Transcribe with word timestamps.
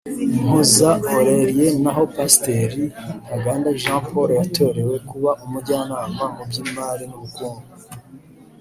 Umuhoza 0.35 0.89
Aurélie 1.11 1.67
naho 1.83 2.01
Pasiteri 2.15 2.83
Ntaganda 3.23 3.69
Jean 3.81 4.01
Paul 4.09 4.29
yatorewe 4.39 4.95
kuba 5.09 5.31
Umujyanama 5.45 6.23
mu 6.35 6.43
by’imari 6.49 7.05
n’ubukungu 7.07 7.65